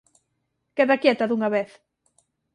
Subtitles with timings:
[0.77, 1.69] Queda quieta dunha vez.